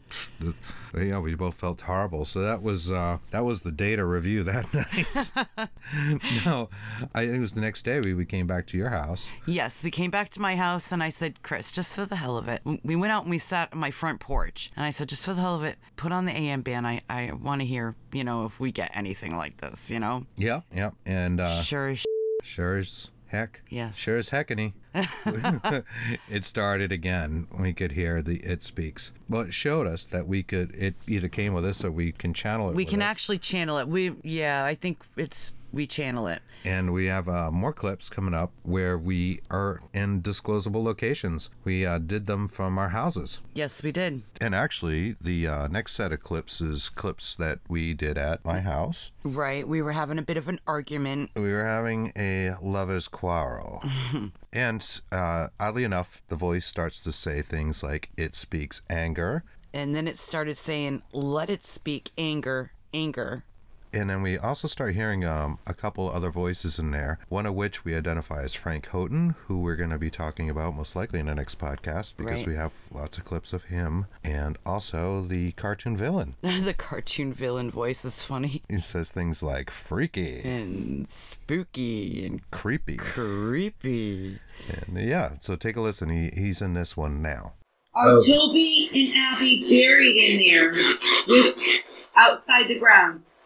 yeah, 1.02 1.18
we 1.18 1.34
both 1.34 1.54
felt 1.54 1.80
horrible. 1.82 2.24
So 2.24 2.40
that 2.40 2.62
was 2.62 2.92
uh, 2.92 3.18
that 3.30 3.44
was 3.44 3.62
the 3.62 3.72
data 3.72 4.04
review 4.04 4.42
that 4.44 4.72
night. 5.58 5.70
no, 6.44 6.68
I 7.14 7.26
think 7.26 7.36
it 7.36 7.40
was 7.40 7.54
the 7.54 7.60
next 7.60 7.84
day. 7.84 8.00
We, 8.00 8.14
we 8.14 8.24
came 8.24 8.46
back 8.46 8.66
to 8.68 8.76
your 8.76 8.90
house. 8.90 9.30
Yes, 9.46 9.84
we 9.84 9.90
came 9.90 10.10
back 10.10 10.30
to 10.30 10.40
my 10.40 10.56
house 10.56 10.92
and 10.92 11.02
I 11.02 11.08
said, 11.08 11.42
Chris, 11.42 11.72
just 11.72 11.94
for 11.94 12.06
the 12.06 12.16
hell 12.16 12.36
of 12.36 12.48
it, 12.48 12.62
we 12.82 12.96
went 12.96 13.12
out 13.12 13.22
and 13.22 13.30
we 13.30 13.38
sat 13.38 13.72
on 13.72 13.78
my 13.78 13.90
front 13.90 14.20
porch. 14.20 14.70
And 14.76 14.84
I 14.84 14.90
said, 14.90 15.08
just 15.08 15.24
for 15.24 15.34
the 15.34 15.40
hell 15.40 15.56
of 15.56 15.64
it, 15.64 15.78
put 15.96 16.12
on 16.12 16.24
the 16.24 16.32
AM 16.32 16.62
band. 16.62 16.86
I, 16.86 17.00
I 17.08 17.32
want 17.32 17.60
to 17.60 17.66
hear, 17.66 17.94
you 18.12 18.24
know, 18.24 18.44
if 18.44 18.60
we 18.60 18.72
get 18.72 18.90
anything 18.94 19.36
like 19.36 19.58
this, 19.58 19.90
you 19.90 20.00
know? 20.00 20.26
Yeah, 20.36 20.60
yeah, 20.74 20.90
And 21.06 21.40
uh, 21.40 21.60
Sure 21.62 21.88
as 21.88 22.04
sure 22.42 22.76
as 22.76 23.10
heck. 23.26 23.62
Yes. 23.68 23.96
Sure 23.96 24.16
as 24.16 24.30
heckany. 24.30 24.72
it 26.28 26.44
started 26.44 26.92
again. 26.92 27.46
We 27.58 27.72
could 27.72 27.92
hear 27.92 28.22
the 28.22 28.36
it 28.36 28.62
speaks. 28.62 29.12
Well, 29.28 29.42
it 29.42 29.54
showed 29.54 29.86
us 29.86 30.06
that 30.06 30.26
we 30.26 30.42
could. 30.42 30.74
It 30.74 30.94
either 31.06 31.28
came 31.28 31.54
with 31.54 31.64
us 31.64 31.84
or 31.84 31.90
we 31.90 32.12
can 32.12 32.34
channel 32.34 32.70
it. 32.70 32.76
We 32.76 32.84
can 32.84 33.02
us. 33.02 33.10
actually 33.10 33.38
channel 33.38 33.78
it. 33.78 33.88
We 33.88 34.14
yeah, 34.22 34.64
I 34.64 34.74
think 34.74 35.00
it's 35.16 35.52
we 35.74 35.86
channel 35.86 36.26
it. 36.26 36.42
And 36.64 36.92
we 36.92 37.06
have 37.06 37.28
uh, 37.28 37.50
more 37.50 37.72
clips 37.72 38.08
coming 38.08 38.34
up 38.34 38.52
where 38.62 38.96
we 38.96 39.40
are 39.50 39.80
in 39.92 40.22
disclosable 40.22 40.82
locations. 40.82 41.50
We 41.64 41.84
uh, 41.84 41.98
did 41.98 42.26
them 42.26 42.48
from 42.48 42.78
our 42.78 42.90
houses. 42.90 43.40
Yes, 43.54 43.82
we 43.82 43.92
did. 43.92 44.22
And 44.40 44.54
actually, 44.54 45.16
the 45.20 45.46
uh, 45.46 45.68
next 45.68 45.94
set 45.94 46.12
of 46.12 46.20
clips 46.20 46.60
is 46.60 46.88
clips 46.88 47.34
that 47.36 47.58
we 47.68 47.92
did 47.94 48.16
at 48.16 48.44
my 48.44 48.60
house. 48.60 49.10
Right. 49.22 49.66
We 49.66 49.82
were 49.82 49.92
having 49.92 50.18
a 50.18 50.22
bit 50.22 50.36
of 50.36 50.48
an 50.48 50.60
argument. 50.66 51.30
We 51.34 51.52
were 51.52 51.64
having 51.64 52.12
a 52.16 52.54
lover's 52.62 53.08
quarrel. 53.08 53.82
and 54.52 55.00
uh, 55.12 55.48
oddly 55.58 55.84
enough, 55.84 56.22
the 56.28 56.36
voice 56.36 56.66
starts 56.66 57.00
to 57.00 57.12
say 57.12 57.42
things 57.42 57.82
like, 57.82 58.10
it 58.16 58.34
speaks 58.34 58.80
anger. 58.88 59.44
And 59.74 59.92
then 59.92 60.06
it 60.06 60.18
started 60.18 60.56
saying, 60.56 61.02
"Let 61.12 61.50
it 61.50 61.64
speak 61.64 62.12
anger, 62.16 62.70
anger." 62.94 63.44
And 63.94 64.10
then 64.10 64.22
we 64.22 64.36
also 64.36 64.66
start 64.66 64.94
hearing 64.94 65.24
um, 65.24 65.58
a 65.68 65.72
couple 65.74 66.10
other 66.10 66.30
voices 66.30 66.80
in 66.80 66.90
there, 66.90 67.20
one 67.28 67.46
of 67.46 67.54
which 67.54 67.84
we 67.84 67.94
identify 67.94 68.42
as 68.42 68.52
Frank 68.52 68.88
Houghton, 68.88 69.36
who 69.46 69.60
we're 69.60 69.76
going 69.76 69.90
to 69.90 69.98
be 69.98 70.10
talking 70.10 70.50
about 70.50 70.74
most 70.74 70.96
likely 70.96 71.20
in 71.20 71.26
the 71.26 71.34
next 71.34 71.58
podcast 71.60 72.14
because 72.16 72.38
Right. 72.38 72.46
we 72.48 72.54
have 72.56 72.72
lots 72.90 73.18
of 73.18 73.24
clips 73.24 73.52
of 73.52 73.64
him, 73.64 74.06
and 74.24 74.58
also 74.66 75.22
the 75.22 75.52
cartoon 75.52 75.96
villain. 75.96 76.34
the 76.42 76.74
cartoon 76.76 77.32
villain 77.32 77.70
voice 77.70 78.04
is 78.04 78.22
funny 78.24 78.62
He 78.68 78.80
says 78.80 79.10
things 79.12 79.42
like 79.44 79.70
freaky, 79.70 80.40
and 80.40 81.08
spooky 81.08 82.26
and 82.26 82.50
creepy. 82.50 82.96
creepy. 82.96 84.40
And 84.68 84.98
yeah, 85.00 85.32
so 85.40 85.54
take 85.54 85.76
a 85.76 85.80
listen. 85.80 86.08
He, 86.10 86.30
he's 86.34 86.60
in 86.60 86.74
this 86.74 86.96
one 86.96 87.22
now. 87.22 87.52
Are 87.94 88.18
Toby 88.18 88.90
and 88.92 89.12
Abby 89.36 89.66
buried 89.68 90.16
in 90.16 90.38
there 90.50 90.72
with 91.28 91.56
outside 92.16 92.66
the 92.66 92.78
grounds? 92.78 93.42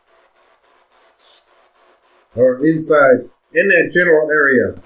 Or 2.38 2.64
inside, 2.64 3.28
in 3.52 3.66
that 3.66 3.90
general 3.92 4.30
area. 4.30 4.80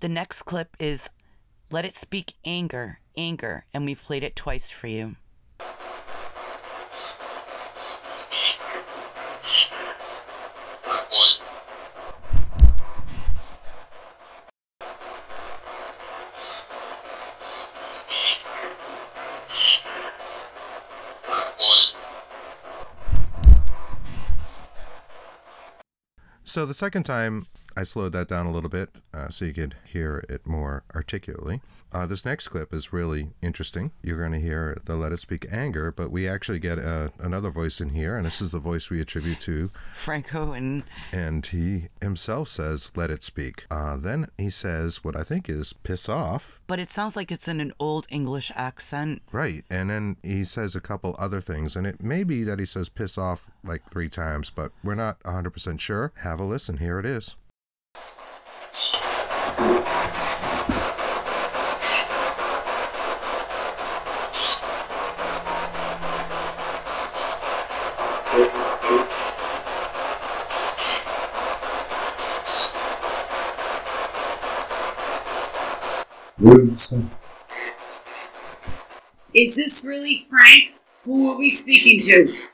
The 0.00 0.08
next 0.08 0.42
clip 0.42 0.76
is 0.80 1.08
Let 1.70 1.84
It 1.84 1.94
Speak 1.94 2.34
Anger, 2.44 2.98
Anger, 3.16 3.66
and 3.72 3.84
we've 3.84 4.02
played 4.02 4.24
it 4.24 4.34
twice 4.34 4.70
for 4.70 4.88
you. 4.88 5.14
So 26.56 26.64
the 26.64 26.72
second 26.72 27.02
time, 27.02 27.44
I 27.76 27.84
slowed 27.84 28.12
that 28.12 28.28
down 28.28 28.46
a 28.46 28.50
little 28.52 28.70
bit 28.70 28.90
uh, 29.12 29.28
so 29.28 29.44
you 29.44 29.52
could 29.52 29.76
hear 29.84 30.24
it 30.28 30.46
more 30.46 30.84
articulately. 30.94 31.60
Uh, 31.92 32.06
this 32.06 32.24
next 32.24 32.48
clip 32.48 32.72
is 32.72 32.92
really 32.92 33.30
interesting. 33.42 33.92
You're 34.02 34.18
going 34.18 34.32
to 34.32 34.40
hear 34.40 34.78
the 34.84 34.96
Let 34.96 35.12
It 35.12 35.20
Speak 35.20 35.46
Anger, 35.52 35.92
but 35.92 36.10
we 36.10 36.26
actually 36.28 36.58
get 36.58 36.78
uh, 36.78 37.10
another 37.18 37.50
voice 37.50 37.80
in 37.80 37.90
here, 37.90 38.16
and 38.16 38.24
this 38.24 38.40
is 38.40 38.50
the 38.50 38.58
voice 38.58 38.88
we 38.90 39.00
attribute 39.00 39.40
to, 39.40 39.70
Franco 39.94 40.52
and 40.52 40.84
and 41.12 41.44
he 41.46 41.88
himself 42.00 42.48
says, 42.48 42.92
Let 42.96 43.10
It 43.10 43.22
Speak. 43.22 43.66
Uh, 43.70 43.96
then 43.96 44.26
he 44.38 44.50
says 44.50 45.04
what 45.04 45.16
I 45.16 45.22
think 45.22 45.48
is 45.48 45.72
piss 45.72 46.08
off. 46.08 46.60
but 46.66 46.78
it 46.78 46.88
sounds 46.90 47.16
like 47.16 47.30
it's 47.30 47.48
in 47.48 47.60
an 47.60 47.72
old 47.78 48.06
English 48.10 48.50
accent. 48.54 49.22
Right. 49.32 49.64
And 49.70 49.90
then 49.90 50.16
he 50.22 50.44
says 50.44 50.74
a 50.74 50.80
couple 50.80 51.14
other 51.18 51.40
things, 51.40 51.76
and 51.76 51.86
it 51.86 52.02
may 52.02 52.24
be 52.24 52.42
that 52.44 52.58
he 52.58 52.66
says 52.66 52.88
piss 52.88 53.18
off 53.18 53.50
like 53.62 53.88
three 53.90 54.08
times, 54.08 54.50
but 54.50 54.72
we're 54.82 54.94
not 54.94 55.22
100% 55.24 55.80
sure. 55.80 56.12
Have 56.16 56.40
a 56.40 56.44
listen. 56.44 56.78
Here 56.78 56.98
it 56.98 57.06
is. 57.06 57.36
Is 79.34 79.56
this 79.56 79.86
really 79.86 80.20
Frank? 80.28 80.74
Who 81.04 81.32
are 81.32 81.38
we 81.38 81.50
speaking 81.50 82.02
to? 82.02 82.45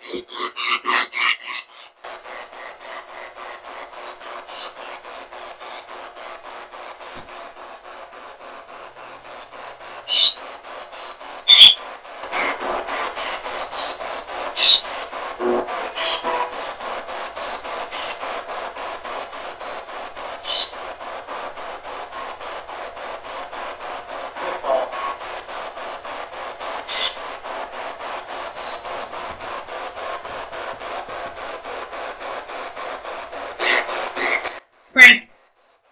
Frank, 34.93 35.31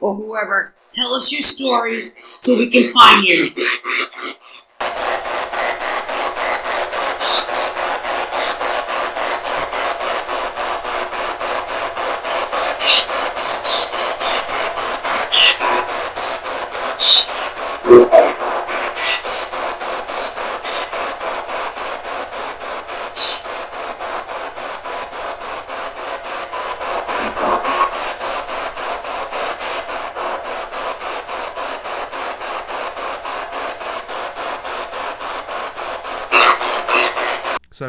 or 0.00 0.14
whoever, 0.14 0.74
tell 0.92 1.14
us 1.14 1.32
your 1.32 1.42
story 1.42 2.12
so 2.32 2.58
we 2.58 2.70
can 2.70 2.92
find 2.92 3.24
you. 3.26 3.50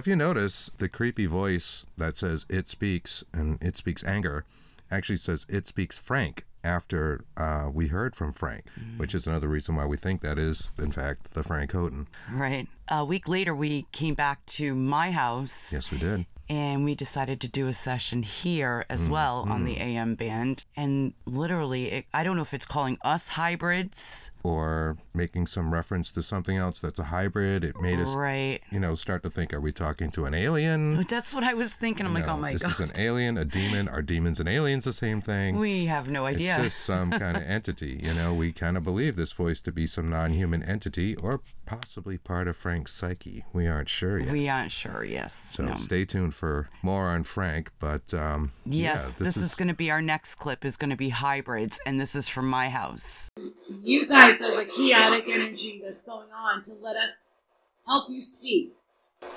If 0.02 0.08
you 0.08 0.16
notice, 0.16 0.72
the 0.80 0.90
creepy 0.90 1.28
voice 1.28 1.86
that 1.96 2.18
says 2.18 2.48
"it 2.50 2.68
speaks" 2.68 3.24
and 3.32 3.64
"it 3.64 3.78
speaks 3.78 4.04
anger" 4.04 4.46
actually 4.90 5.18
says 5.18 5.46
"it 5.48 5.68
speaks 5.68 6.00
Frank" 6.00 6.44
after 6.64 7.24
uh, 7.38 7.70
we 7.72 7.90
heard 7.90 8.16
from 8.16 8.34
Frank, 8.34 8.64
which 8.98 9.14
is 9.14 9.28
another 9.28 9.48
reason 9.48 9.76
why 9.76 9.86
we 9.86 9.98
think 9.98 10.22
that 10.22 10.40
is, 10.40 10.72
in 10.80 10.92
fact, 10.92 11.36
the 11.36 11.44
Frank 11.44 11.72
Houghton. 11.74 12.08
Right. 12.32 12.68
A 12.88 13.06
week 13.06 13.28
later, 13.28 13.54
we 13.54 13.86
came 13.92 14.16
back 14.16 14.44
to 14.58 14.74
my 14.74 15.12
house 15.12 15.72
Yes, 15.72 15.92
we 15.92 16.00
did. 16.00 16.26
And 16.52 16.84
we 16.84 16.94
decided 16.96 17.40
to 17.40 17.48
do 17.48 17.70
a 17.70 17.74
session 17.74 18.24
here 18.24 18.86
as 18.90 19.08
mm, 19.08 19.12
well 19.12 19.46
on 19.48 19.64
the 19.64 19.76
mm. 19.76 19.80
AM 19.80 20.16
band. 20.16 20.66
And 20.76 21.14
literally, 21.26 21.86
it, 21.92 22.06
I 22.14 22.26
don't 22.26 22.36
know 22.36 22.42
if 22.42 22.54
it's 22.54 22.66
calling 22.66 22.98
us 23.04 23.30
hybrids. 23.30 24.32
Or 24.44 24.98
making 25.14 25.48
some 25.48 25.74
reference 25.74 26.12
to 26.12 26.22
something 26.22 26.58
else 26.58 26.82
that's 26.82 27.00
a 27.00 27.06
hybrid. 27.06 27.64
It 27.64 27.80
made 27.80 28.00
us, 28.00 28.14
Right. 28.16 28.60
you 28.70 28.82
know, 28.82 28.96
start 28.96 29.24
to 29.24 29.30
think: 29.30 29.54
Are 29.54 29.62
we 29.62 29.72
talking 29.72 30.12
to 30.12 30.26
an 30.26 30.34
alien? 30.34 30.98
Oh, 30.98 31.04
that's 31.04 31.34
what 31.34 31.46
I 31.46 31.54
was 31.54 31.72
thinking. 31.74 32.06
I'm 32.06 32.14
like, 32.14 32.26
No, 32.26 32.34
oh 32.34 32.38
my 32.38 32.52
this 32.52 32.64
God. 32.64 32.72
is 32.72 32.80
an 32.82 32.92
alien, 32.98 33.38
a 33.38 33.46
demon. 33.46 33.88
Are 33.88 34.02
demons 34.02 34.42
and 34.42 34.50
aliens 34.50 34.84
the 34.84 34.94
same 34.94 35.22
thing? 35.22 35.58
we 35.58 35.86
have 35.86 36.10
no 36.10 36.26
idea. 36.26 36.56
It's 36.56 36.64
just 36.66 36.80
some 36.86 37.12
kind 37.12 37.38
of 37.38 37.44
entity. 37.48 38.02
You 38.04 38.14
know, 38.16 38.34
we 38.34 38.52
kind 38.52 38.76
of 38.76 38.84
believe 38.84 39.16
this 39.16 39.32
voice 39.32 39.62
to 39.62 39.72
be 39.72 39.88
some 39.88 40.10
non 40.10 40.32
human 40.32 40.64
entity 40.64 41.16
or 41.16 41.40
possibly 41.66 42.18
part 42.18 42.50
of 42.50 42.58
Frank's 42.58 42.94
psyche. 42.94 43.46
We 43.54 43.68
aren't 43.68 43.88
sure 43.88 44.20
yet. 44.20 44.34
we 44.34 44.50
aren't 44.50 44.74
sure, 44.74 45.06
yes. 45.06 45.34
so 45.34 45.64
no. 45.64 45.76
stay 45.76 46.04
tuned, 46.04 46.34
for 46.42 46.68
more 46.82 47.10
on 47.10 47.24
Frank, 47.24 47.72
but 47.78 48.16
um, 48.16 48.52
Yes, 48.66 49.16
yeah, 49.20 49.26
this, 49.26 49.38
is, 49.38 49.54
going 49.54 49.68
to 49.68 49.76
be 49.76 49.92
our 49.92 50.02
next 50.02 50.36
clip. 50.36 50.66
Is 50.66 50.76
going 50.76 50.90
to 50.90 50.96
be 50.96 51.10
hybrids, 51.10 51.80
and 51.86 52.02
this 52.02 52.16
is 52.16 52.28
from 52.28 52.50
my 52.50 52.68
house. 52.68 53.30
You 53.70 54.08
guys 54.08 54.42
are 54.42 54.58
the 54.58 54.66
chaotic 54.66 55.26
energy 55.30 55.80
that's 55.86 56.04
going 56.04 56.30
on 56.32 56.64
to 56.64 56.74
let 56.82 56.96
us 56.96 57.46
help 57.86 58.10
you 58.10 58.24
speak. 58.24 58.74
How 59.22 59.28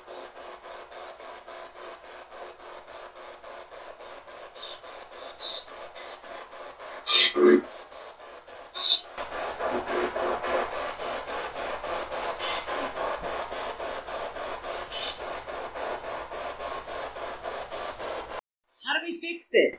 fix 19.21 19.51
it? 19.53 19.79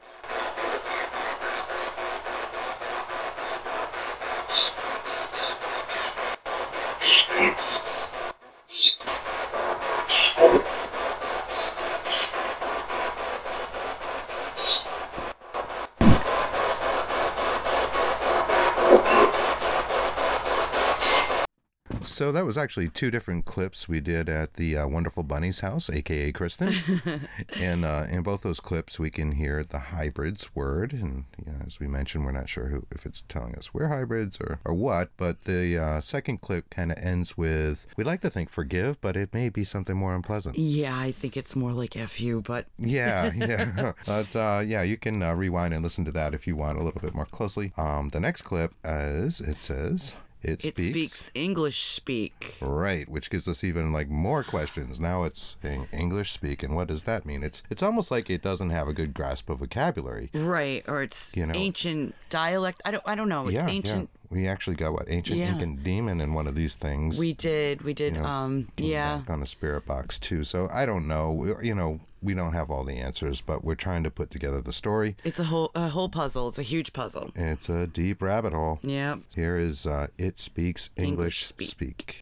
So 22.16 22.32
that 22.32 22.46
was 22.46 22.58
actually 22.58 22.88
two 22.88 23.12
different 23.12 23.44
clips 23.44 23.90
we 23.90 24.00
did 24.00 24.30
at 24.30 24.54
the 24.54 24.78
uh, 24.78 24.88
Wonderful 24.88 25.24
Bunny's 25.24 25.60
house, 25.60 25.90
aka 25.90 26.32
Kristen. 26.32 26.74
and 27.60 27.84
uh, 27.84 28.06
in 28.10 28.24
both 28.24 28.42
those 28.42 28.62
clips, 28.62 28.98
we 28.98 29.10
can 29.10 29.34
hear 29.34 29.66
the 29.66 29.80
hybrids 29.80 30.56
word, 30.56 30.94
and 30.94 31.26
you 31.38 31.52
know, 31.52 31.58
as 31.68 31.78
we 31.78 31.88
mentioned, 31.88 32.24
we're 32.24 32.32
not 32.32 32.48
sure 32.48 32.68
who 32.68 32.88
if 32.90 33.06
it's 33.06 33.26
telling 33.28 33.54
us 33.58 33.74
we're 33.74 33.90
hybrids 33.90 34.38
or 34.40 34.62
or 34.64 34.74
what. 34.74 35.10
But 35.18 35.44
the 35.44 35.78
uh, 35.78 36.00
second 36.00 36.40
clip 36.40 36.70
kind 36.70 36.90
of 36.94 36.98
ends 37.00 37.36
with, 37.36 37.86
"We 37.98 38.06
like 38.06 38.22
to 38.22 38.30
think 38.30 38.50
forgive, 38.50 39.02
but 39.02 39.18
it 39.18 39.34
may 39.34 39.50
be 39.50 39.66
something 39.66 39.98
more 39.98 40.16
unpleasant." 40.16 40.58
Yeah, 40.58 40.98
I 40.98 41.12
think 41.12 41.36
it's 41.36 41.54
more 41.54 41.74
like 41.74 41.96
fu, 41.96 42.42
but 42.42 42.68
Yeah, 42.80 43.34
yeah. 43.36 43.92
but 44.06 44.34
uh, 44.34 44.64
yeah, 44.66 44.84
you 44.84 44.96
can 44.96 45.22
uh, 45.22 45.34
rewind 45.34 45.74
and 45.74 45.84
listen 45.84 46.06
to 46.06 46.14
that 46.14 46.34
if 46.34 46.48
you 46.48 46.56
want 46.56 46.78
a 46.78 46.82
little 46.82 47.02
bit 47.02 47.14
more 47.14 47.26
closely. 47.26 47.74
Um, 47.76 48.08
the 48.14 48.22
next 48.22 48.44
clip 48.44 48.74
is 48.86 49.42
it 49.42 49.60
says 49.60 50.16
it 50.46 50.64
it 50.66 50.76
speaks. 50.78 50.90
speaks 50.90 51.32
English 51.34 51.82
speak. 51.84 52.56
Right, 52.62 53.08
which 53.10 53.30
gives 53.30 53.48
us 53.48 53.64
even 53.64 53.92
like 53.92 54.10
more 54.10 54.44
questions. 54.44 55.00
Now 55.00 55.24
it's 55.24 55.58
saying 55.62 55.88
English 55.92 56.32
speak, 56.32 56.64
and 56.64 56.76
what 56.76 56.88
does 56.88 57.04
that 57.06 57.26
mean? 57.26 57.44
It's 57.44 57.64
it's 57.70 57.82
almost 57.84 58.12
like 58.12 58.30
it 58.30 58.42
doesn't 58.42 58.70
have 58.70 58.88
a 58.88 58.94
good 58.94 59.14
grasp 59.14 59.50
of 59.50 59.60
vocabulary. 59.60 60.30
Right, 60.34 60.84
or 60.88 61.02
it's 61.02 61.36
You 61.36 61.46
know- 61.48 61.54
ancient 61.56 62.16
dialect. 62.30 62.82
I 62.86 62.92
don't 62.92 63.04
I 63.06 63.16
don't 63.16 63.30
know. 63.30 63.44
It's 63.48 63.56
yeah, 63.56 63.68
ancient. 63.68 64.10
yeah. 64.14 64.15
We 64.30 64.48
actually 64.48 64.76
got 64.76 64.94
what 64.94 65.06
ancient 65.08 65.40
Yeah. 65.40 65.54
Incan 65.54 65.78
demon 65.78 66.22
in 66.22 66.34
one 66.34 66.48
of 66.48 66.56
these 66.56 66.76
things. 66.76 67.18
We 67.20 67.34
did. 67.34 67.82
We 67.82 67.94
did 67.94 68.16
you 68.16 68.22
know, 68.22 68.28
um 68.28 68.68
yeah. 68.78 69.22
on 69.28 69.42
a 69.42 69.46
spirit 69.46 69.86
box 69.86 70.18
too. 70.20 70.44
So 70.44 70.68
I 70.72 70.86
don't 70.86 71.08
know. 71.08 71.32
We- 71.32 71.56
You 71.68 71.76
know, 71.76 72.00
we 72.22 72.34
don't 72.34 72.54
have 72.54 72.72
all 72.72 72.84
the 72.84 72.98
answers, 72.98 73.40
but 73.42 73.64
we're 73.64 73.76
trying 73.76 74.04
to 74.04 74.12
put 74.12 74.30
together 74.32 74.60
the 74.62 74.74
story. 74.74 75.16
It's 75.24 75.40
a 75.40 75.46
whole 75.46 75.72
a 75.76 75.90
whole 75.90 76.10
puzzle. 76.10 76.48
It's 76.48 76.60
a 76.60 76.64
huge 76.64 76.92
puzzle. 76.94 77.32
It's 77.36 77.70
a 77.70 77.88
deep 77.88 78.22
rabbit 78.22 78.54
hole. 78.54 78.80
Yep. 78.82 79.20
Here 79.36 79.58
is 79.58 79.86
uh, 79.86 80.08
it 80.18 80.38
speaks 80.40 80.90
English, 80.96 81.52
English 81.52 81.68
speak. 81.70 82.22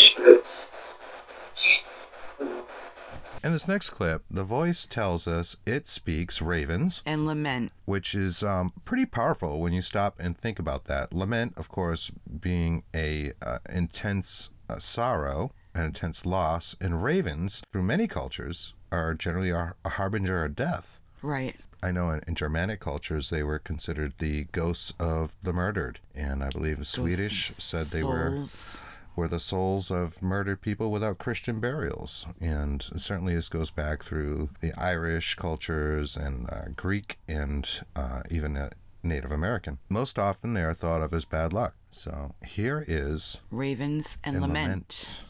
In 3.44 3.52
this 3.52 3.68
next 3.68 3.90
clip, 3.90 4.24
the 4.30 4.42
voice 4.42 4.86
tells 4.86 5.28
us 5.28 5.58
it 5.66 5.86
speaks 5.86 6.40
ravens, 6.40 7.02
And 7.04 7.26
lament. 7.26 7.72
which 7.84 8.14
is 8.14 8.42
um, 8.42 8.72
pretty 8.86 9.04
powerful 9.04 9.60
when 9.60 9.74
you 9.74 9.82
stop 9.82 10.16
and 10.18 10.34
think 10.34 10.58
about 10.58 10.86
that. 10.86 11.12
Lament, 11.12 11.52
of 11.58 11.68
course, 11.68 12.10
being 12.40 12.84
a 12.96 13.32
uh, 13.42 13.58
intense 13.70 14.48
uh, 14.70 14.78
sorrow, 14.78 15.52
an 15.74 15.84
intense 15.84 16.24
loss, 16.24 16.74
and 16.80 17.04
ravens, 17.04 17.60
through 17.70 17.82
many 17.82 18.08
cultures, 18.08 18.72
are 18.90 19.12
generally 19.12 19.50
a, 19.50 19.74
a 19.84 19.90
harbinger 19.90 20.42
of 20.42 20.56
death. 20.56 21.02
Right. 21.20 21.54
I 21.82 21.90
know 21.90 22.08
in, 22.12 22.22
in 22.26 22.34
Germanic 22.36 22.80
cultures 22.80 23.28
they 23.28 23.42
were 23.42 23.58
considered 23.58 24.14
the 24.20 24.44
ghosts 24.52 24.94
of 24.98 25.36
the 25.42 25.52
murdered, 25.52 26.00
and 26.14 26.42
I 26.42 26.48
believe 26.48 26.86
Swedish 26.86 27.48
said 27.48 27.86
they 27.88 28.02
were. 28.02 28.46
Were 29.16 29.28
the 29.28 29.40
souls 29.40 29.90
of 29.90 30.22
murdered 30.22 30.60
people 30.60 30.90
without 30.90 31.18
Christian 31.18 31.60
burials. 31.60 32.26
And 32.40 32.82
certainly 32.96 33.34
this 33.34 33.48
goes 33.48 33.70
back 33.70 34.02
through 34.02 34.50
the 34.60 34.72
Irish 34.78 35.34
cultures 35.34 36.16
and 36.16 36.48
uh, 36.50 36.64
Greek 36.76 37.18
and 37.28 37.68
uh, 37.94 38.22
even 38.30 38.56
uh, 38.56 38.70
Native 39.02 39.30
American. 39.30 39.78
Most 39.88 40.18
often 40.18 40.54
they 40.54 40.62
are 40.62 40.74
thought 40.74 41.02
of 41.02 41.12
as 41.12 41.24
bad 41.24 41.52
luck. 41.52 41.74
So 41.90 42.34
here 42.44 42.84
is 42.86 43.40
Ravens 43.50 44.18
and, 44.24 44.36
in 44.36 44.42
lament. 44.42 45.22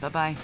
Bye 0.00 0.08
bye. 0.08 0.36